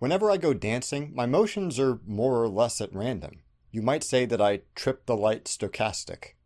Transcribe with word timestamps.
Whenever 0.00 0.30
I 0.30 0.38
go 0.38 0.54
dancing, 0.54 1.12
my 1.14 1.26
motions 1.26 1.78
are 1.78 2.00
more 2.06 2.42
or 2.42 2.48
less 2.48 2.80
at 2.80 2.94
random. 2.94 3.40
You 3.70 3.82
might 3.82 4.02
say 4.02 4.24
that 4.24 4.40
I 4.40 4.62
trip 4.74 5.04
the 5.04 5.14
light 5.14 5.44
stochastic. 5.44 6.36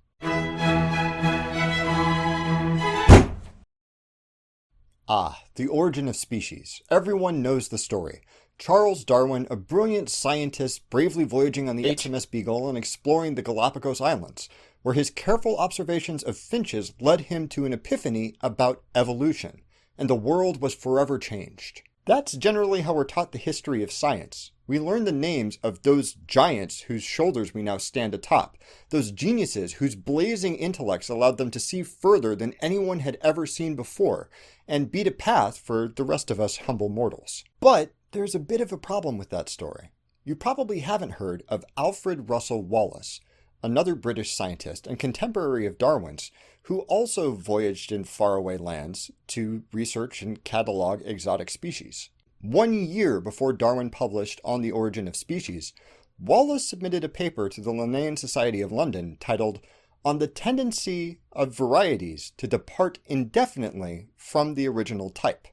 Ah, 5.06 5.44
the 5.54 5.68
origin 5.68 6.08
of 6.08 6.16
species. 6.16 6.82
Everyone 6.90 7.42
knows 7.42 7.68
the 7.68 7.78
story. 7.78 8.22
Charles 8.58 9.04
Darwin, 9.04 9.46
a 9.48 9.54
brilliant 9.54 10.10
scientist, 10.10 10.90
bravely 10.90 11.22
voyaging 11.22 11.68
on 11.68 11.76
the 11.76 11.84
HMS 11.84 12.28
Beagle 12.28 12.68
and 12.68 12.76
exploring 12.76 13.36
the 13.36 13.42
Galapagos 13.42 14.00
Islands, 14.00 14.48
where 14.82 14.94
his 14.96 15.10
careful 15.10 15.56
observations 15.58 16.24
of 16.24 16.36
finches 16.36 16.92
led 17.00 17.20
him 17.20 17.46
to 17.50 17.66
an 17.66 17.72
epiphany 17.72 18.34
about 18.40 18.82
evolution, 18.96 19.60
and 19.96 20.10
the 20.10 20.16
world 20.16 20.60
was 20.60 20.74
forever 20.74 21.20
changed. 21.20 21.82
That's 22.06 22.32
generally 22.32 22.82
how 22.82 22.92
we're 22.92 23.04
taught 23.04 23.32
the 23.32 23.38
history 23.38 23.82
of 23.82 23.90
science. 23.90 24.52
We 24.66 24.78
learn 24.78 25.04
the 25.04 25.12
names 25.12 25.58
of 25.62 25.82
those 25.82 26.14
giants 26.26 26.82
whose 26.82 27.02
shoulders 27.02 27.54
we 27.54 27.62
now 27.62 27.78
stand 27.78 28.14
atop, 28.14 28.58
those 28.90 29.10
geniuses 29.10 29.74
whose 29.74 29.94
blazing 29.94 30.56
intellects 30.56 31.08
allowed 31.08 31.38
them 31.38 31.50
to 31.50 31.60
see 31.60 31.82
further 31.82 32.36
than 32.36 32.54
anyone 32.60 33.00
had 33.00 33.16
ever 33.22 33.46
seen 33.46 33.74
before, 33.74 34.28
and 34.68 34.90
beat 34.90 35.06
a 35.06 35.10
path 35.10 35.56
for 35.56 35.88
the 35.88 36.04
rest 36.04 36.30
of 36.30 36.38
us 36.38 36.58
humble 36.58 36.90
mortals. 36.90 37.42
But 37.60 37.92
there's 38.12 38.34
a 38.34 38.40
bit 38.40 38.60
of 38.60 38.70
a 38.70 38.78
problem 38.78 39.16
with 39.16 39.30
that 39.30 39.48
story. 39.48 39.90
You 40.24 40.36
probably 40.36 40.80
haven't 40.80 41.12
heard 41.12 41.42
of 41.48 41.64
Alfred 41.76 42.28
Russel 42.28 42.62
Wallace, 42.62 43.20
another 43.64 43.94
British 43.94 44.36
scientist 44.36 44.86
and 44.86 44.98
contemporary 44.98 45.64
of 45.64 45.78
Darwin's, 45.78 46.30
who 46.64 46.80
also 46.80 47.32
voyaged 47.32 47.90
in 47.90 48.04
faraway 48.04 48.58
lands 48.58 49.10
to 49.28 49.64
research 49.72 50.20
and 50.20 50.44
catalog 50.44 51.00
exotic 51.04 51.48
species. 51.50 52.10
One 52.42 52.74
year 52.84 53.22
before 53.22 53.54
Darwin 53.54 53.88
published 53.88 54.40
On 54.44 54.60
the 54.60 54.70
Origin 54.70 55.08
of 55.08 55.16
Species, 55.16 55.72
Wallace 56.20 56.68
submitted 56.68 57.04
a 57.04 57.08
paper 57.08 57.48
to 57.48 57.60
the 57.62 57.72
Linnean 57.72 58.18
Society 58.18 58.60
of 58.60 58.70
London 58.70 59.16
titled 59.18 59.60
On 60.04 60.18
the 60.18 60.28
Tendency 60.28 61.20
of 61.32 61.56
Varieties 61.56 62.32
to 62.36 62.46
Depart 62.46 62.98
Indefinitely 63.06 64.08
from 64.14 64.54
the 64.54 64.68
Original 64.68 65.08
Type. 65.08 65.48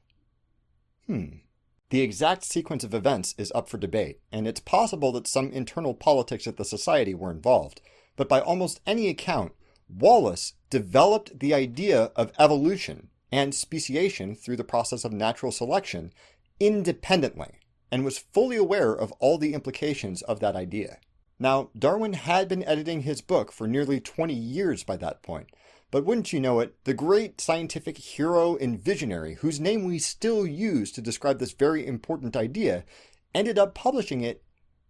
Hmm. 1.06 1.38
The 1.88 2.02
exact 2.02 2.44
sequence 2.44 2.84
of 2.84 2.94
events 2.94 3.34
is 3.36 3.52
up 3.54 3.68
for 3.68 3.76
debate, 3.76 4.20
and 4.30 4.46
it's 4.46 4.60
possible 4.60 5.12
that 5.12 5.26
some 5.26 5.50
internal 5.50 5.94
politics 5.94 6.46
at 6.46 6.56
the 6.56 6.64
Society 6.64 7.14
were 7.14 7.30
involved, 7.30 7.80
but 8.16 8.28
by 8.28 8.40
almost 8.40 8.80
any 8.86 9.08
account, 9.08 9.52
Wallace 9.88 10.54
developed 10.70 11.38
the 11.38 11.54
idea 11.54 12.12
of 12.16 12.32
evolution 12.38 13.08
and 13.30 13.54
speciation 13.54 14.34
through 14.34 14.56
the 14.56 14.64
process 14.64 15.04
of 15.04 15.12
natural 15.12 15.52
selection 15.52 16.12
independently 16.60 17.58
and 17.90 18.04
was 18.04 18.18
fully 18.18 18.56
aware 18.56 18.92
of 18.92 19.12
all 19.12 19.38
the 19.38 19.54
implications 19.54 20.22
of 20.22 20.40
that 20.40 20.56
idea. 20.56 20.98
Now, 21.38 21.70
Darwin 21.76 22.12
had 22.12 22.48
been 22.48 22.64
editing 22.64 23.02
his 23.02 23.20
book 23.20 23.52
for 23.52 23.66
nearly 23.66 24.00
20 24.00 24.32
years 24.32 24.84
by 24.84 24.96
that 24.98 25.22
point, 25.22 25.50
but 25.90 26.04
wouldn't 26.04 26.32
you 26.32 26.40
know 26.40 26.60
it, 26.60 26.76
the 26.84 26.94
great 26.94 27.40
scientific 27.40 27.98
hero 27.98 28.56
and 28.56 28.80
visionary, 28.82 29.34
whose 29.34 29.60
name 29.60 29.84
we 29.84 29.98
still 29.98 30.46
use 30.46 30.92
to 30.92 31.02
describe 31.02 31.38
this 31.38 31.52
very 31.52 31.86
important 31.86 32.36
idea, 32.36 32.84
ended 33.34 33.58
up 33.58 33.74
publishing 33.74 34.22
it 34.22 34.42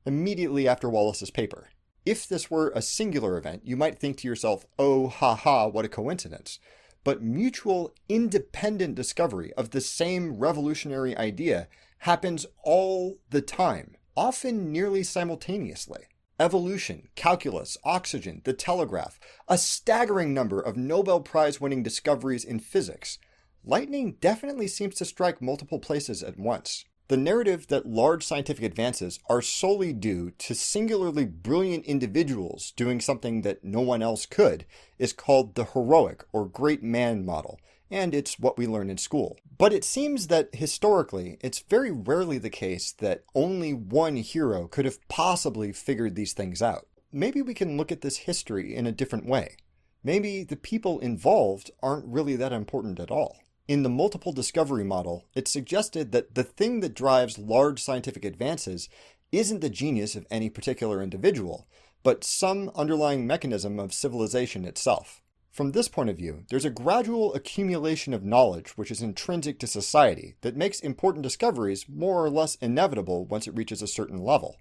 immediately 0.04 0.68
after 0.68 0.88
Wallace's 0.88 1.30
paper. 1.30 1.70
If 2.04 2.28
this 2.28 2.50
were 2.50 2.72
a 2.74 2.82
singular 2.82 3.36
event, 3.36 3.62
you 3.64 3.76
might 3.76 3.98
think 3.98 4.16
to 4.18 4.28
yourself, 4.28 4.66
oh, 4.78 5.08
ha 5.08 5.34
ha, 5.34 5.66
what 5.66 5.84
a 5.84 5.88
coincidence 5.88 6.58
but 7.04 7.22
mutual 7.22 7.92
independent 8.08 8.94
discovery 8.94 9.52
of 9.54 9.70
the 9.70 9.80
same 9.80 10.38
revolutionary 10.38 11.16
idea 11.16 11.68
happens 11.98 12.46
all 12.62 13.18
the 13.30 13.42
time, 13.42 13.96
often 14.16 14.70
nearly 14.72 15.02
simultaneously. 15.02 16.02
Evolution, 16.38 17.08
calculus, 17.14 17.76
oxygen, 17.84 18.40
the 18.44 18.52
telegraph, 18.52 19.20
a 19.48 19.58
staggering 19.58 20.34
number 20.34 20.60
of 20.60 20.76
Nobel 20.76 21.20
Prize 21.20 21.60
winning 21.60 21.82
discoveries 21.82 22.44
in 22.44 22.58
physics. 22.58 23.18
Lightning 23.64 24.16
definitely 24.20 24.66
seems 24.66 24.96
to 24.96 25.04
strike 25.04 25.40
multiple 25.40 25.78
places 25.78 26.22
at 26.22 26.38
once. 26.38 26.84
The 27.12 27.18
narrative 27.18 27.66
that 27.66 27.84
large 27.84 28.24
scientific 28.24 28.64
advances 28.64 29.20
are 29.28 29.42
solely 29.42 29.92
due 29.92 30.30
to 30.30 30.54
singularly 30.54 31.26
brilliant 31.26 31.84
individuals 31.84 32.72
doing 32.74 33.02
something 33.02 33.42
that 33.42 33.62
no 33.62 33.82
one 33.82 34.00
else 34.00 34.24
could 34.24 34.64
is 34.98 35.12
called 35.12 35.54
the 35.54 35.66
heroic 35.66 36.24
or 36.32 36.46
great 36.46 36.82
man 36.82 37.26
model, 37.26 37.60
and 37.90 38.14
it's 38.14 38.38
what 38.38 38.56
we 38.56 38.66
learn 38.66 38.88
in 38.88 38.96
school. 38.96 39.36
But 39.58 39.74
it 39.74 39.84
seems 39.84 40.28
that 40.28 40.54
historically, 40.54 41.36
it's 41.42 41.60
very 41.60 41.90
rarely 41.90 42.38
the 42.38 42.48
case 42.48 42.92
that 42.92 43.24
only 43.34 43.74
one 43.74 44.16
hero 44.16 44.66
could 44.66 44.86
have 44.86 45.06
possibly 45.08 45.70
figured 45.70 46.14
these 46.14 46.32
things 46.32 46.62
out. 46.62 46.86
Maybe 47.12 47.42
we 47.42 47.52
can 47.52 47.76
look 47.76 47.92
at 47.92 48.00
this 48.00 48.16
history 48.16 48.74
in 48.74 48.86
a 48.86 48.90
different 48.90 49.26
way. 49.26 49.56
Maybe 50.02 50.44
the 50.44 50.56
people 50.56 50.98
involved 51.00 51.72
aren't 51.82 52.06
really 52.06 52.36
that 52.36 52.54
important 52.54 52.98
at 52.98 53.10
all. 53.10 53.41
In 53.68 53.84
the 53.84 53.88
multiple 53.88 54.32
discovery 54.32 54.82
model, 54.82 55.26
it 55.34 55.46
suggested 55.46 56.10
that 56.12 56.34
the 56.34 56.42
thing 56.42 56.80
that 56.80 56.94
drives 56.94 57.38
large 57.38 57.80
scientific 57.80 58.24
advances 58.24 58.88
isn't 59.30 59.60
the 59.60 59.70
genius 59.70 60.16
of 60.16 60.26
any 60.30 60.50
particular 60.50 61.00
individual, 61.00 61.68
but 62.02 62.24
some 62.24 62.70
underlying 62.74 63.26
mechanism 63.26 63.78
of 63.78 63.94
civilization 63.94 64.64
itself. 64.64 65.22
From 65.52 65.72
this 65.72 65.86
point 65.86 66.08
of 66.08 66.16
view, 66.16 66.44
there's 66.48 66.64
a 66.64 66.70
gradual 66.70 67.34
accumulation 67.34 68.14
of 68.14 68.24
knowledge 68.24 68.70
which 68.70 68.90
is 68.90 69.02
intrinsic 69.02 69.58
to 69.60 69.66
society 69.66 70.34
that 70.40 70.56
makes 70.56 70.80
important 70.80 71.22
discoveries 71.22 71.86
more 71.88 72.24
or 72.24 72.30
less 72.30 72.56
inevitable 72.56 73.26
once 73.26 73.46
it 73.46 73.54
reaches 73.54 73.82
a 73.82 73.86
certain 73.86 74.24
level. 74.24 74.56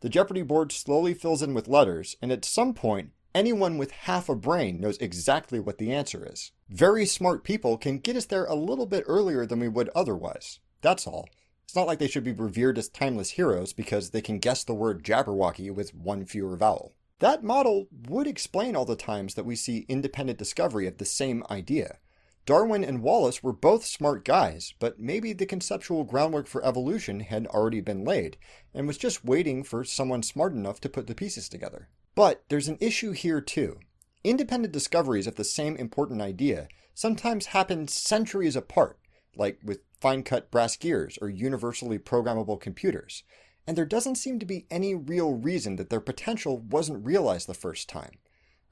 The 0.00 0.08
Jeopardy 0.08 0.42
board 0.42 0.72
slowly 0.72 1.14
fills 1.14 1.42
in 1.42 1.52
with 1.52 1.68
letters, 1.68 2.16
and 2.22 2.30
at 2.30 2.44
some 2.44 2.74
point, 2.74 3.10
anyone 3.36 3.76
with 3.76 3.90
half 3.90 4.30
a 4.30 4.34
brain 4.34 4.80
knows 4.80 4.96
exactly 4.96 5.60
what 5.60 5.76
the 5.76 5.92
answer 5.92 6.26
is. 6.32 6.52
Very 6.70 7.04
smart 7.04 7.44
people 7.44 7.76
can 7.76 7.98
get 7.98 8.16
us 8.16 8.24
there 8.24 8.46
a 8.46 8.54
little 8.54 8.86
bit 8.86 9.04
earlier 9.06 9.44
than 9.44 9.60
we 9.60 9.68
would 9.68 9.90
otherwise. 9.94 10.58
That's 10.80 11.06
all. 11.06 11.28
It's 11.64 11.76
not 11.76 11.86
like 11.86 11.98
they 11.98 12.08
should 12.08 12.24
be 12.24 12.32
revered 12.32 12.78
as 12.78 12.88
timeless 12.88 13.32
heroes 13.32 13.74
because 13.74 14.10
they 14.10 14.22
can 14.22 14.38
guess 14.38 14.64
the 14.64 14.72
word 14.72 15.04
Jabberwocky 15.04 15.70
with 15.70 15.94
one 15.94 16.24
fewer 16.24 16.56
vowel. 16.56 16.94
That 17.18 17.44
model 17.44 17.88
would 18.08 18.26
explain 18.26 18.74
all 18.74 18.86
the 18.86 18.96
times 18.96 19.34
that 19.34 19.44
we 19.44 19.54
see 19.54 19.84
independent 19.86 20.38
discovery 20.38 20.86
of 20.86 20.96
the 20.96 21.04
same 21.04 21.44
idea. 21.50 21.98
Darwin 22.46 22.84
and 22.84 23.02
Wallace 23.02 23.42
were 23.42 23.52
both 23.52 23.84
smart 23.84 24.24
guys, 24.24 24.72
but 24.78 24.98
maybe 24.98 25.34
the 25.34 25.44
conceptual 25.44 26.04
groundwork 26.04 26.46
for 26.46 26.64
evolution 26.64 27.20
had 27.20 27.46
already 27.48 27.82
been 27.82 28.04
laid, 28.04 28.38
and 28.72 28.86
was 28.86 28.96
just 28.96 29.26
waiting 29.26 29.62
for 29.62 29.84
someone 29.84 30.22
smart 30.22 30.54
enough 30.54 30.80
to 30.80 30.88
put 30.88 31.06
the 31.06 31.14
pieces 31.14 31.50
together. 31.50 31.90
But 32.16 32.42
there's 32.48 32.66
an 32.66 32.78
issue 32.80 33.12
here 33.12 33.40
too. 33.40 33.78
Independent 34.24 34.72
discoveries 34.72 35.28
of 35.28 35.36
the 35.36 35.44
same 35.44 35.76
important 35.76 36.20
idea 36.20 36.66
sometimes 36.94 37.46
happen 37.46 37.86
centuries 37.86 38.56
apart, 38.56 38.98
like 39.36 39.60
with 39.62 39.80
fine 40.00 40.22
cut 40.22 40.50
brass 40.50 40.76
gears 40.76 41.18
or 41.20 41.28
universally 41.28 41.98
programmable 41.98 42.58
computers, 42.58 43.22
and 43.66 43.76
there 43.76 43.84
doesn't 43.84 44.16
seem 44.16 44.38
to 44.38 44.46
be 44.46 44.66
any 44.70 44.94
real 44.94 45.34
reason 45.34 45.76
that 45.76 45.90
their 45.90 46.00
potential 46.00 46.58
wasn't 46.58 47.04
realized 47.04 47.46
the 47.46 47.54
first 47.54 47.88
time. 47.88 48.18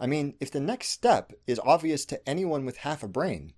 I 0.00 0.06
mean, 0.06 0.34
if 0.41 0.50
the 0.50 0.61
next 0.61 0.88
step 0.88 1.32
is 1.47 1.61
obvious 1.62 2.05
to 2.06 2.28
anyone 2.28 2.65
with 2.65 2.78
half 2.78 3.03
a 3.03 3.09
brain. 3.09 3.53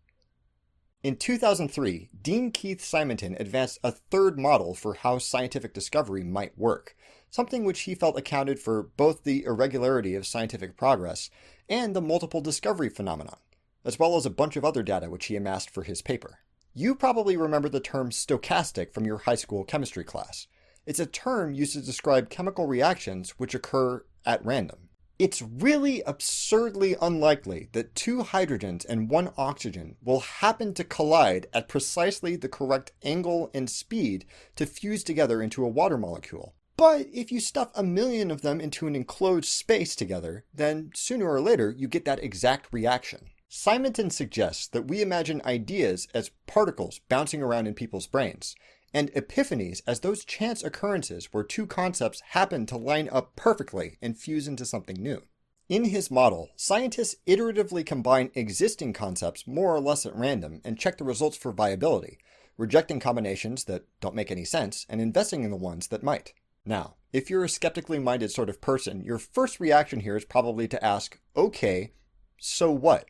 In 1.07 1.15
2003, 1.15 2.09
Dean 2.21 2.51
Keith 2.51 2.83
Simonton 2.83 3.37
advanced 3.39 3.79
a 3.85 3.93
third 3.93 4.41
model 4.41 4.75
for 4.75 4.95
how 4.95 5.19
scientific 5.19 5.73
discovery 5.73 6.25
might 6.25 6.59
work, 6.59 6.97
something 7.31 7.65
which 7.65 7.83
he 7.83 7.95
felt 7.95 8.19
accounted 8.19 8.59
for 8.59 8.83
both 8.83 9.23
the 9.23 9.45
irregularity 9.45 10.17
of 10.17 10.27
scientific 10.27 10.77
progress 10.77 11.31
and 11.69 11.95
the 11.95 12.01
multiple 12.01 12.41
discovery 12.41 12.89
phenomenon, 12.89 13.37
as 13.85 14.01
well 14.01 14.17
as 14.17 14.27
a 14.27 14.31
bunch 14.31 14.57
of 14.57 14.65
other 14.65 14.83
data 14.83 15.09
which 15.09 15.27
he 15.27 15.37
amassed 15.37 15.71
for 15.71 15.85
his 15.85 16.03
paper. 16.03 16.41
You 16.75 16.97
probably 16.97 17.37
remember 17.37 17.69
the 17.69 17.79
term 17.79 18.11
stochastic 18.11 18.93
from 18.93 19.07
your 19.07 19.19
high 19.19 19.37
school 19.37 19.63
chemistry 19.63 20.03
class. 20.03 20.49
It's 20.87 20.99
a 20.99 21.07
term 21.07 21.55
used 21.55 21.75
to 21.75 21.83
describe 21.83 22.31
chemical 22.31 22.67
reactions 22.67 23.31
which 23.39 23.55
occur 23.55 24.05
at 24.25 24.45
random. 24.45 24.86
It's 25.19 25.41
really 25.41 26.03
absurdly 26.03 26.95
unlikely 27.01 27.71
that 27.73 27.95
two 27.95 28.19
hydrogens 28.19 28.85
and 28.87 29.09
one 29.09 29.31
oxygen 29.39 29.97
will 30.03 30.21
happen 30.21 30.75
to 30.75 30.85
collide 30.85 31.47
at 31.55 31.69
precisely 31.69 32.37
the 32.37 32.51
correct 32.51 32.93
angle 33.03 33.51
and 33.55 33.71
speed 33.71 34.27
to 34.57 34.67
fuse 34.67 35.03
together 35.03 35.41
into 35.41 35.65
a 35.65 35.69
water 35.69 35.97
molecule. 35.97 36.55
But 36.77 37.07
if 37.15 37.33
you 37.33 37.41
stuff 37.41 37.71
a 37.75 37.83
million 37.83 38.31
of 38.31 38.43
them 38.43 38.61
into 38.61 38.87
an 38.87 38.95
enclosed 38.95 39.49
space 39.49 39.97
together, 39.97 40.45
then 40.53 40.91
sooner 40.95 41.27
or 41.31 41.41
later 41.41 41.75
you 41.75 41.89
get 41.89 42.05
that 42.05 42.23
exact 42.23 42.69
reaction. 42.71 43.31
Simonton 43.49 44.11
suggests 44.11 44.69
that 44.69 44.89
we 44.89 45.01
imagine 45.01 45.41
ideas 45.47 46.09
as 46.13 46.33
particles 46.47 47.01
bouncing 47.09 47.41
around 47.41 47.67
in 47.67 47.73
people's 47.73 48.07
brains, 48.07 48.55
and 48.97 49.13
epiphanies 49.13 49.83
as 49.87 50.01
those 50.01 50.25
chance 50.25 50.65
occurrences 50.65 51.27
where 51.31 51.45
two 51.45 51.67
concepts 51.67 52.23
happen 52.31 52.65
to 52.65 52.79
line 52.79 53.11
up 53.13 53.37
perfectly 53.37 53.99
and 54.01 54.17
fuse 54.17 54.49
into 54.49 54.65
something 54.65 54.97
new. 54.97 55.23
In 55.69 55.85
his 55.85 56.11
model, 56.11 56.49
scientists 56.57 57.17
iteratively 57.27 57.85
combine 57.85 58.31
existing 58.35 58.95
concepts 58.95 59.47
more 59.47 59.77
or 59.77 59.81
less 59.81 60.07
at 60.07 60.17
random 60.17 60.63
and 60.65 60.79
check 60.79 60.97
the 60.97 61.05
results 61.05 61.37
for 61.37 61.53
viability, 61.53 62.17
rejecting 62.57 62.99
combinations 62.99 63.65
that 63.65 63.85
don't 64.01 64.15
make 64.15 64.31
any 64.31 64.47
sense 64.47 64.87
and 64.89 64.99
investing 64.99 65.45
in 65.45 65.51
the 65.51 65.57
ones 65.57 65.89
that 65.89 66.03
might. 66.03 66.33
Now, 66.65 66.95
if 67.13 67.29
you're 67.29 67.45
a 67.45 67.51
skeptically 67.51 67.99
minded 67.99 68.31
sort 68.31 68.49
of 68.49 68.63
person, 68.63 69.05
your 69.05 69.19
first 69.19 69.61
reaction 69.61 70.01
here 70.01 70.17
is 70.17 70.25
probably 70.25 70.67
to 70.69 70.83
ask, 70.83 71.21
okay, 71.37 71.93
so 72.39 72.71
what? 72.71 73.05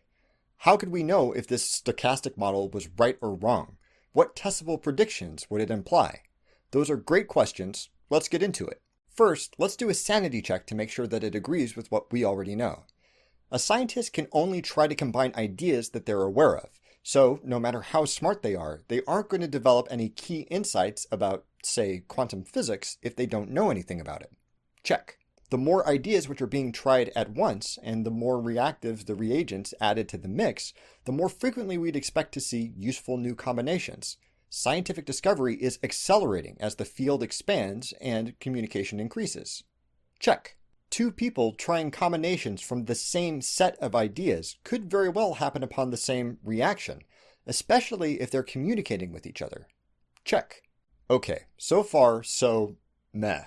How 0.56 0.76
could 0.76 0.90
we 0.90 1.04
know 1.04 1.30
if 1.30 1.46
this 1.46 1.80
stochastic 1.80 2.36
model 2.36 2.68
was 2.68 2.88
right 2.98 3.18
or 3.20 3.36
wrong? 3.36 3.76
What 4.16 4.34
testable 4.34 4.80
predictions 4.80 5.46
would 5.50 5.60
it 5.60 5.70
imply? 5.70 6.22
Those 6.70 6.88
are 6.88 6.96
great 6.96 7.28
questions. 7.28 7.90
Let's 8.08 8.30
get 8.30 8.42
into 8.42 8.66
it. 8.66 8.80
First, 9.14 9.54
let's 9.58 9.76
do 9.76 9.90
a 9.90 9.94
sanity 9.94 10.40
check 10.40 10.66
to 10.68 10.74
make 10.74 10.88
sure 10.88 11.06
that 11.06 11.22
it 11.22 11.34
agrees 11.34 11.76
with 11.76 11.92
what 11.92 12.10
we 12.10 12.24
already 12.24 12.56
know. 12.56 12.84
A 13.50 13.58
scientist 13.58 14.14
can 14.14 14.26
only 14.32 14.62
try 14.62 14.86
to 14.86 14.94
combine 14.94 15.34
ideas 15.36 15.90
that 15.90 16.06
they're 16.06 16.22
aware 16.22 16.56
of. 16.56 16.70
So, 17.02 17.40
no 17.44 17.60
matter 17.60 17.82
how 17.82 18.06
smart 18.06 18.42
they 18.42 18.54
are, 18.54 18.84
they 18.88 19.02
aren't 19.06 19.28
going 19.28 19.42
to 19.42 19.48
develop 19.48 19.86
any 19.90 20.08
key 20.08 20.46
insights 20.50 21.06
about, 21.12 21.44
say, 21.62 22.02
quantum 22.08 22.42
physics 22.42 22.96
if 23.02 23.16
they 23.16 23.26
don't 23.26 23.50
know 23.50 23.68
anything 23.68 24.00
about 24.00 24.22
it. 24.22 24.32
Check. 24.82 25.18
The 25.50 25.58
more 25.58 25.88
ideas 25.88 26.28
which 26.28 26.42
are 26.42 26.46
being 26.46 26.72
tried 26.72 27.12
at 27.14 27.30
once, 27.30 27.78
and 27.82 28.04
the 28.04 28.10
more 28.10 28.40
reactive 28.40 29.06
the 29.06 29.14
reagents 29.14 29.72
added 29.80 30.08
to 30.08 30.18
the 30.18 30.28
mix, 30.28 30.72
the 31.04 31.12
more 31.12 31.28
frequently 31.28 31.78
we'd 31.78 31.94
expect 31.94 32.34
to 32.34 32.40
see 32.40 32.72
useful 32.76 33.16
new 33.16 33.36
combinations. 33.36 34.16
Scientific 34.50 35.04
discovery 35.04 35.54
is 35.56 35.78
accelerating 35.82 36.56
as 36.58 36.76
the 36.76 36.84
field 36.84 37.22
expands 37.22 37.92
and 38.00 38.38
communication 38.40 38.98
increases. 38.98 39.62
Check. 40.18 40.56
Two 40.90 41.10
people 41.12 41.52
trying 41.52 41.90
combinations 41.90 42.60
from 42.62 42.84
the 42.84 42.94
same 42.94 43.40
set 43.40 43.76
of 43.78 43.94
ideas 43.94 44.56
could 44.64 44.90
very 44.90 45.08
well 45.08 45.34
happen 45.34 45.62
upon 45.62 45.90
the 45.90 45.96
same 45.96 46.38
reaction, 46.42 47.02
especially 47.46 48.20
if 48.20 48.30
they're 48.30 48.42
communicating 48.42 49.12
with 49.12 49.26
each 49.26 49.42
other. 49.42 49.66
Check. 50.24 50.62
Okay, 51.08 51.44
so 51.56 51.82
far, 51.82 52.22
so 52.22 52.76
meh. 53.12 53.44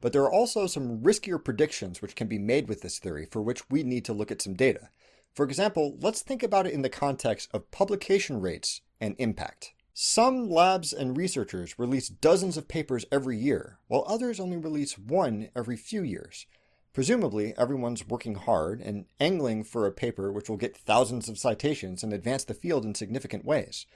But 0.00 0.12
there 0.12 0.22
are 0.22 0.32
also 0.32 0.66
some 0.66 1.00
riskier 1.00 1.42
predictions 1.42 2.02
which 2.02 2.14
can 2.14 2.28
be 2.28 2.38
made 2.38 2.68
with 2.68 2.82
this 2.82 2.98
theory 2.98 3.26
for 3.30 3.40
which 3.40 3.68
we 3.70 3.82
need 3.82 4.04
to 4.04 4.12
look 4.12 4.30
at 4.30 4.42
some 4.42 4.54
data. 4.54 4.90
For 5.34 5.44
example, 5.44 5.96
let's 6.00 6.22
think 6.22 6.42
about 6.42 6.66
it 6.66 6.72
in 6.72 6.82
the 6.82 6.88
context 6.88 7.48
of 7.52 7.70
publication 7.70 8.40
rates 8.40 8.80
and 9.00 9.14
impact. 9.18 9.72
Some 9.92 10.50
labs 10.50 10.92
and 10.92 11.16
researchers 11.16 11.78
release 11.78 12.08
dozens 12.08 12.58
of 12.58 12.68
papers 12.68 13.06
every 13.10 13.38
year, 13.38 13.78
while 13.86 14.04
others 14.06 14.38
only 14.38 14.58
release 14.58 14.98
one 14.98 15.48
every 15.56 15.76
few 15.76 16.02
years. 16.02 16.46
Presumably, 16.92 17.54
everyone's 17.56 18.06
working 18.06 18.34
hard 18.36 18.80
and 18.80 19.06
angling 19.20 19.64
for 19.64 19.86
a 19.86 19.92
paper 19.92 20.32
which 20.32 20.48
will 20.48 20.56
get 20.56 20.76
thousands 20.76 21.28
of 21.28 21.38
citations 21.38 22.02
and 22.02 22.12
advance 22.12 22.44
the 22.44 22.54
field 22.54 22.84
in 22.84 22.94
significant 22.94 23.44
ways. 23.44 23.86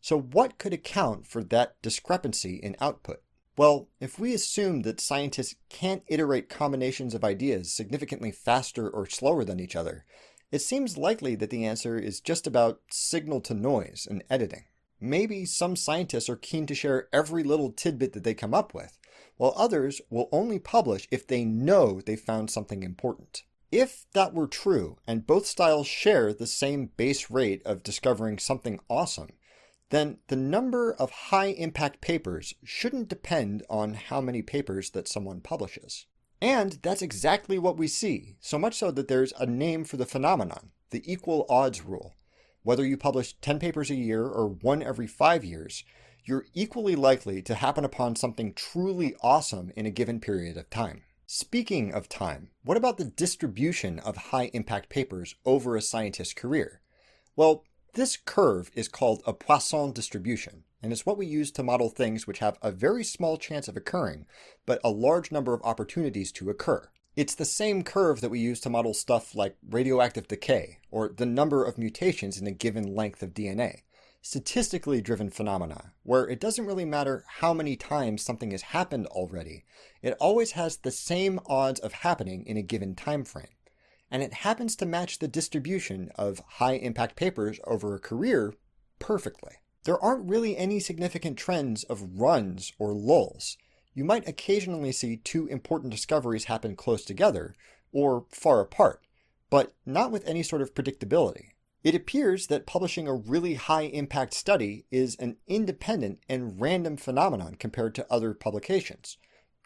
So, 0.00 0.18
what 0.18 0.58
could 0.58 0.72
account 0.72 1.26
for 1.26 1.42
that 1.44 1.76
discrepancy 1.82 2.56
in 2.56 2.76
output? 2.80 3.22
Well, 3.58 3.88
if 4.00 4.18
we 4.18 4.34
assume 4.34 4.82
that 4.82 5.00
scientists 5.00 5.54
can't 5.70 6.02
iterate 6.08 6.50
combinations 6.50 7.14
of 7.14 7.24
ideas 7.24 7.72
significantly 7.72 8.30
faster 8.30 8.88
or 8.88 9.06
slower 9.06 9.44
than 9.44 9.60
each 9.60 9.74
other, 9.74 10.04
it 10.52 10.60
seems 10.60 10.98
likely 10.98 11.34
that 11.36 11.48
the 11.48 11.64
answer 11.64 11.98
is 11.98 12.20
just 12.20 12.46
about 12.46 12.80
signal 12.90 13.40
to 13.42 13.54
noise 13.54 14.06
and 14.08 14.22
editing. 14.28 14.64
Maybe 15.00 15.46
some 15.46 15.74
scientists 15.74 16.28
are 16.28 16.36
keen 16.36 16.66
to 16.66 16.74
share 16.74 17.08
every 17.12 17.42
little 17.42 17.72
tidbit 17.72 18.12
that 18.12 18.24
they 18.24 18.34
come 18.34 18.52
up 18.52 18.74
with, 18.74 18.98
while 19.38 19.54
others 19.56 20.02
will 20.10 20.28
only 20.32 20.58
publish 20.58 21.08
if 21.10 21.26
they 21.26 21.44
know 21.44 22.00
they 22.00 22.16
found 22.16 22.50
something 22.50 22.82
important. 22.82 23.42
If 23.72 24.06
that 24.12 24.34
were 24.34 24.46
true, 24.46 24.98
and 25.06 25.26
both 25.26 25.46
styles 25.46 25.86
share 25.86 26.32
the 26.32 26.46
same 26.46 26.90
base 26.96 27.30
rate 27.30 27.62
of 27.64 27.82
discovering 27.82 28.38
something 28.38 28.80
awesome, 28.88 29.30
then 29.90 30.18
the 30.28 30.36
number 30.36 30.92
of 30.92 31.10
high 31.10 31.46
impact 31.46 32.00
papers 32.00 32.54
shouldn't 32.64 33.08
depend 33.08 33.62
on 33.70 33.94
how 33.94 34.20
many 34.20 34.42
papers 34.42 34.90
that 34.90 35.08
someone 35.08 35.40
publishes. 35.40 36.06
And 36.40 36.78
that's 36.82 37.02
exactly 37.02 37.58
what 37.58 37.78
we 37.78 37.88
see, 37.88 38.36
so 38.40 38.58
much 38.58 38.74
so 38.74 38.90
that 38.90 39.08
there's 39.08 39.32
a 39.38 39.46
name 39.46 39.84
for 39.84 39.96
the 39.96 40.04
phenomenon, 40.04 40.70
the 40.90 41.10
equal 41.10 41.46
odds 41.48 41.82
rule. 41.82 42.14
Whether 42.62 42.84
you 42.84 42.96
publish 42.96 43.34
10 43.40 43.58
papers 43.58 43.90
a 43.90 43.94
year 43.94 44.24
or 44.24 44.48
one 44.48 44.82
every 44.82 45.06
five 45.06 45.44
years, 45.44 45.84
you're 46.24 46.46
equally 46.52 46.96
likely 46.96 47.40
to 47.42 47.54
happen 47.54 47.84
upon 47.84 48.16
something 48.16 48.52
truly 48.52 49.14
awesome 49.22 49.70
in 49.76 49.86
a 49.86 49.90
given 49.90 50.18
period 50.18 50.56
of 50.56 50.68
time. 50.68 51.02
Speaking 51.28 51.94
of 51.94 52.08
time, 52.08 52.50
what 52.64 52.76
about 52.76 52.98
the 52.98 53.04
distribution 53.04 54.00
of 54.00 54.16
high 54.16 54.50
impact 54.52 54.88
papers 54.88 55.36
over 55.44 55.76
a 55.76 55.80
scientist's 55.82 56.34
career? 56.34 56.82
Well, 57.36 57.64
this 57.96 58.18
curve 58.18 58.70
is 58.74 58.88
called 58.88 59.22
a 59.26 59.32
Poisson 59.32 59.90
distribution, 59.90 60.64
and 60.82 60.92
is 60.92 61.06
what 61.06 61.16
we 61.16 61.24
use 61.24 61.50
to 61.52 61.62
model 61.62 61.88
things 61.88 62.26
which 62.26 62.40
have 62.40 62.58
a 62.60 62.70
very 62.70 63.02
small 63.02 63.38
chance 63.38 63.68
of 63.68 63.76
occurring, 63.76 64.26
but 64.66 64.78
a 64.84 64.90
large 64.90 65.32
number 65.32 65.54
of 65.54 65.62
opportunities 65.62 66.30
to 66.32 66.50
occur. 66.50 66.90
It's 67.16 67.34
the 67.34 67.46
same 67.46 67.82
curve 67.82 68.20
that 68.20 68.28
we 68.28 68.38
use 68.38 68.60
to 68.60 68.70
model 68.70 68.92
stuff 68.92 69.34
like 69.34 69.56
radioactive 69.66 70.28
decay, 70.28 70.80
or 70.90 71.08
the 71.08 71.24
number 71.24 71.64
of 71.64 71.78
mutations 71.78 72.38
in 72.38 72.46
a 72.46 72.52
given 72.52 72.94
length 72.94 73.22
of 73.22 73.32
DNA 73.32 73.80
statistically 74.20 75.00
driven 75.00 75.30
phenomena, 75.30 75.92
where 76.02 76.28
it 76.28 76.40
doesn't 76.40 76.66
really 76.66 76.84
matter 76.84 77.24
how 77.28 77.54
many 77.54 77.76
times 77.76 78.20
something 78.20 78.50
has 78.50 78.62
happened 78.62 79.06
already. 79.06 79.64
It 80.02 80.16
always 80.18 80.50
has 80.52 80.78
the 80.78 80.90
same 80.90 81.38
odds 81.46 81.78
of 81.78 81.92
happening 81.92 82.44
in 82.44 82.56
a 82.56 82.62
given 82.62 82.96
time 82.96 83.24
frame. 83.24 83.55
And 84.10 84.22
it 84.22 84.34
happens 84.34 84.76
to 84.76 84.86
match 84.86 85.18
the 85.18 85.28
distribution 85.28 86.10
of 86.16 86.42
high 86.46 86.74
impact 86.74 87.16
papers 87.16 87.58
over 87.64 87.94
a 87.94 88.00
career 88.00 88.54
perfectly. 88.98 89.54
There 89.84 89.98
aren't 90.02 90.28
really 90.28 90.56
any 90.56 90.80
significant 90.80 91.38
trends 91.38 91.84
of 91.84 92.18
runs 92.18 92.72
or 92.78 92.92
lulls. 92.92 93.56
You 93.94 94.04
might 94.04 94.28
occasionally 94.28 94.92
see 94.92 95.16
two 95.16 95.46
important 95.46 95.90
discoveries 95.90 96.44
happen 96.44 96.76
close 96.76 97.04
together 97.04 97.56
or 97.92 98.26
far 98.30 98.60
apart, 98.60 99.02
but 99.48 99.74
not 99.86 100.10
with 100.10 100.26
any 100.28 100.42
sort 100.42 100.62
of 100.62 100.74
predictability. 100.74 101.52
It 101.82 101.94
appears 101.94 102.48
that 102.48 102.66
publishing 102.66 103.06
a 103.06 103.14
really 103.14 103.54
high 103.54 103.84
impact 103.84 104.34
study 104.34 104.86
is 104.90 105.14
an 105.16 105.36
independent 105.46 106.18
and 106.28 106.60
random 106.60 106.96
phenomenon 106.96 107.54
compared 107.54 107.94
to 107.94 108.12
other 108.12 108.34
publications, 108.34 109.18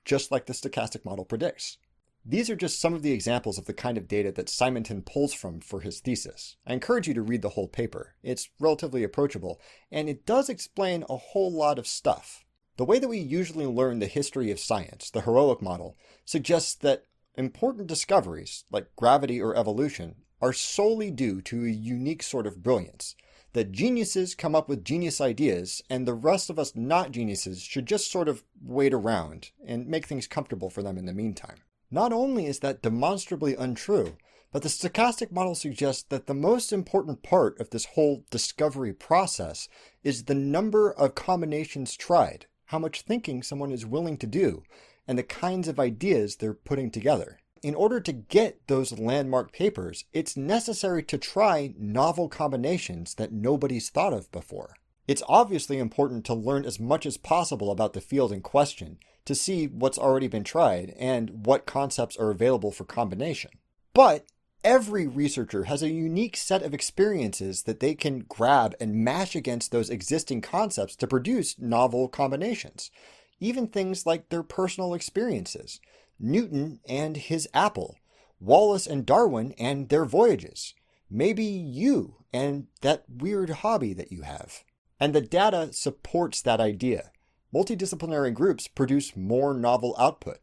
just 0.05 0.31
like 0.31 0.47
the 0.47 0.53
stochastic 0.53 1.05
model 1.05 1.25
predicts. 1.25 1.79
These 2.25 2.51
are 2.51 2.57
just 2.57 2.81
some 2.81 2.93
of 2.93 3.03
the 3.03 3.13
examples 3.13 3.57
of 3.57 3.65
the 3.65 3.73
kind 3.73 3.97
of 3.97 4.07
data 4.07 4.31
that 4.33 4.51
Simonton 4.51 5.03
pulls 5.03 5.33
from 5.33 5.61
for 5.61 5.81
his 5.81 6.01
thesis. 6.01 6.57
I 6.67 6.75
encourage 6.75 7.09
you 7.09 7.15
to 7.15 7.23
read 7.23 7.41
the 7.41 7.51
whole 7.51 7.69
paper. 7.69 8.15
It's 8.23 8.51
relatively 8.61 9.03
approachable, 9.03 9.59
and 9.91 10.09
it 10.09 10.27
does 10.27 10.51
explain 10.51 11.05
a 11.09 11.17
whole 11.17 11.51
lot 11.51 11.79
of 11.79 11.87
stuff. 11.87 12.45
The 12.77 12.85
way 12.85 12.99
that 12.99 13.09
we 13.09 13.19
usually 13.19 13.67
learn 13.67 13.99
the 13.99 14.07
history 14.07 14.51
of 14.51 14.61
science, 14.61 15.11
the 15.11 15.23
heroic 15.23 15.63
model, 15.63 15.97
suggests 16.25 16.75
that 16.77 17.05
important 17.37 17.87
discoveries, 17.87 18.65
like 18.71 18.95
gravity 18.97 19.41
or 19.41 19.57
evolution, 19.57 20.17
are 20.43 20.53
solely 20.53 21.11
due 21.11 21.41
to 21.43 21.65
a 21.65 21.71
unique 21.71 22.23
sort 22.23 22.47
of 22.47 22.63
brilliance. 22.63 23.17
That 23.55 23.73
geniuses 23.73 24.35
come 24.35 24.55
up 24.55 24.69
with 24.69 24.85
genius 24.85 25.21
ideas, 25.21 25.83
and 25.91 26.07
the 26.07 26.15
rest 26.15 26.51
of 26.51 26.59
us 26.59 26.77
not 26.77 27.13
geniuses 27.13 27.63
should 27.63 27.87
just 27.87 28.11
sort 28.11 28.29
of 28.29 28.45
wait 28.63 28.95
around 28.95 29.51
and 29.67 29.87
make 29.87 30.07
things 30.07 30.27
comfortable 30.27 30.71
for 30.71 30.83
them 30.83 30.99
in 30.99 31.07
the 31.07 31.13
meantime. 31.13 31.57
Not 31.91 32.13
only 32.13 32.47
is 32.47 32.61
that 32.61 32.83
demonstrably 32.83 33.55
untrue, 33.55 34.17
but 34.53 34.63
the 34.63 34.69
stochastic 34.69 35.33
model 35.33 35.55
suggests 35.55 36.03
that 36.05 36.27
the 36.27 36.35
most 36.35 36.73
important 36.73 37.23
part 37.23 37.59
of 37.61 37.71
this 37.71 37.87
whole 37.87 38.25
discovery 38.31 38.93
process 38.93 39.69
is 40.03 40.25
the 40.25 40.35
number 40.35 40.93
of 40.93 41.15
combinations 41.15 41.97
tried, 41.97 42.47
how 42.67 42.79
much 42.79 43.03
thinking 43.03 43.43
someone 43.43 43.73
is 43.73 43.87
willing 43.87 44.17
to 44.19 44.27
do, 44.27 44.63
and 45.07 45.19
the 45.19 45.23
kinds 45.23 45.69
of 45.69 45.81
ideas 45.81 46.37
they're 46.37 46.55
putting 46.55 46.91
together 46.91 47.41
in 47.63 47.75
order 47.75 48.01
to 48.01 48.13
get 48.13 48.67
those 48.69 48.99
landmark 48.99 49.53
papers, 49.53 50.05
it's 50.13 50.37
necessary 50.37 51.03
to 51.03 51.19
try 51.19 51.75
novel 51.79 52.29
combinations 52.29 53.15
that 53.15 53.33
nobody's 53.33 53.91
thought 53.91 54.13
of 54.13 54.31
before. 54.33 54.77
It's 55.07 55.23
obviously 55.29 55.79
important 55.79 56.25
to 56.27 56.35
learn 56.35 56.65
as 56.65 56.81
much 56.81 57.05
as 57.05 57.17
possible 57.17 57.71
about 57.71 57.93
the 57.93 58.01
field 58.01 58.33
in 58.33 58.41
question 58.41 58.99
to 59.31 59.35
see 59.37 59.69
what's 59.69 59.97
already 59.97 60.27
been 60.27 60.43
tried 60.43 60.93
and 60.99 61.47
what 61.47 61.65
concepts 61.65 62.17
are 62.17 62.33
available 62.33 62.73
for 62.73 62.83
combination. 62.83 63.53
But 63.95 64.27
every 64.65 65.07
researcher 65.07 65.65
has 65.65 65.85
a 65.85 65.89
unique 65.89 66.37
set 66.37 66.65
of 66.65 66.75
experiences 66.75 67.63
that 67.63 67.79
they 67.79 67.95
can 67.95 68.25
grab 68.29 68.75
and 68.81 69.05
mash 69.05 69.37
against 69.37 69.71
those 69.71 69.89
existing 69.89 70.41
concepts 70.41 70.97
to 70.97 71.07
produce 71.07 71.61
novel 71.61 72.09
combinations. 72.09 72.91
Even 73.39 73.69
things 73.69 74.05
like 74.05 74.31
their 74.31 74.43
personal 74.43 74.95
experiences. 74.95 75.79
Newton 76.19 76.81
and 76.89 77.17
his 77.17 77.49
apple, 77.55 77.99
Wallace 78.41 78.89
and 78.89 79.07
Darwin 79.07 79.55
and 79.61 79.91
their 79.91 80.05
voyages, 80.05 80.75
maybe 81.09 81.45
you 81.45 82.17
and 82.33 82.67
that 82.81 83.05
weird 83.09 83.51
hobby 83.51 83.93
that 83.93 84.11
you 84.11 84.23
have. 84.23 84.65
And 84.99 85.15
the 85.15 85.21
data 85.21 85.73
supports 85.73 86.43
that 86.43 86.59
idea. 86.59 87.13
Multidisciplinary 87.53 88.33
groups 88.33 88.69
produce 88.69 89.17
more 89.17 89.53
novel 89.55 89.95
output. 89.99 90.39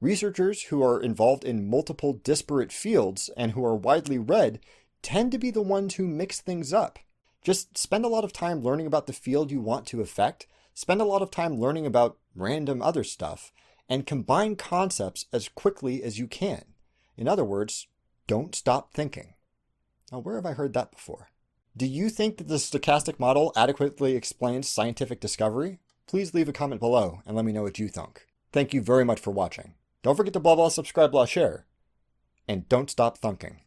Researchers 0.00 0.64
who 0.64 0.82
are 0.82 1.00
involved 1.00 1.44
in 1.44 1.68
multiple 1.68 2.12
disparate 2.12 2.72
fields 2.72 3.30
and 3.36 3.52
who 3.52 3.64
are 3.64 3.74
widely 3.74 4.18
read 4.18 4.60
tend 5.02 5.32
to 5.32 5.38
be 5.38 5.50
the 5.50 5.62
ones 5.62 5.94
who 5.94 6.06
mix 6.06 6.40
things 6.40 6.72
up. 6.72 6.98
Just 7.42 7.76
spend 7.76 8.04
a 8.04 8.08
lot 8.08 8.24
of 8.24 8.32
time 8.32 8.62
learning 8.62 8.86
about 8.86 9.06
the 9.06 9.12
field 9.12 9.50
you 9.50 9.60
want 9.60 9.86
to 9.86 10.00
affect, 10.00 10.46
spend 10.74 11.00
a 11.00 11.04
lot 11.04 11.22
of 11.22 11.30
time 11.30 11.58
learning 11.58 11.86
about 11.86 12.18
random 12.34 12.80
other 12.80 13.02
stuff, 13.02 13.52
and 13.88 14.06
combine 14.06 14.54
concepts 14.54 15.26
as 15.32 15.48
quickly 15.48 16.02
as 16.02 16.18
you 16.18 16.28
can. 16.28 16.64
In 17.16 17.26
other 17.26 17.44
words, 17.44 17.88
don't 18.28 18.54
stop 18.54 18.94
thinking. 18.94 19.34
Now, 20.12 20.20
where 20.20 20.36
have 20.36 20.46
I 20.46 20.52
heard 20.52 20.74
that 20.74 20.92
before? 20.92 21.30
Do 21.76 21.86
you 21.86 22.08
think 22.08 22.36
that 22.36 22.48
the 22.48 22.56
stochastic 22.56 23.18
model 23.18 23.52
adequately 23.56 24.14
explains 24.14 24.68
scientific 24.68 25.20
discovery? 25.20 25.80
Please 26.12 26.34
leave 26.34 26.46
a 26.50 26.52
comment 26.52 26.78
below 26.78 27.22
and 27.24 27.34
let 27.34 27.46
me 27.46 27.52
know 27.52 27.62
what 27.62 27.78
you 27.78 27.88
think. 27.88 28.26
Thank 28.52 28.74
you 28.74 28.82
very 28.82 29.02
much 29.02 29.18
for 29.18 29.30
watching. 29.30 29.72
Don't 30.02 30.14
forget 30.14 30.34
to 30.34 30.40
blah 30.40 30.54
blah 30.54 30.68
subscribe 30.68 31.10
blah 31.10 31.24
share. 31.24 31.64
And 32.46 32.68
don't 32.68 32.90
stop 32.90 33.16
thunking. 33.16 33.60